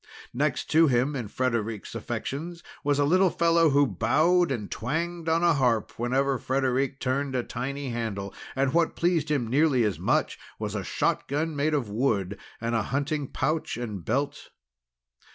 [0.33, 5.43] Next to him in Frederic's affections, was a little fellow who bowed, and twanged on
[5.43, 8.33] a harp, whenever Frederic turned a tiny handle.
[8.55, 13.27] And, what pleased him nearly as much, was a shotgun of wood and a hunting
[13.27, 14.49] pouch and belt.